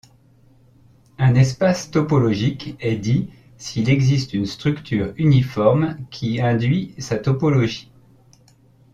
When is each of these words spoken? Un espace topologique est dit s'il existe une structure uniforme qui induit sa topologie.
Un 1.19 1.35
espace 1.35 1.91
topologique 1.91 2.75
est 2.79 2.95
dit 2.95 3.29
s'il 3.57 3.87
existe 3.87 4.33
une 4.33 4.47
structure 4.47 5.13
uniforme 5.17 5.95
qui 6.09 6.41
induit 6.41 6.95
sa 6.97 7.19
topologie. 7.19 7.91